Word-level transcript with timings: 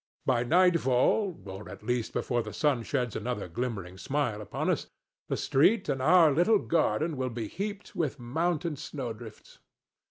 By 0.25 0.41
nightfall—or, 0.43 1.69
at 1.69 1.83
least, 1.83 2.11
before 2.11 2.41
the 2.41 2.53
sun 2.53 2.81
sheds 2.81 3.15
another 3.15 3.47
glimmering 3.47 3.99
smile 3.99 4.41
upon 4.41 4.67
us—the 4.71 5.37
street 5.37 5.87
and 5.89 6.01
our 6.01 6.31
little 6.31 6.57
garden 6.57 7.17
will 7.17 7.29
be 7.29 7.47
heaped 7.47 7.95
with 7.95 8.19
mountain 8.19 8.77
snowdrifts. 8.77 9.59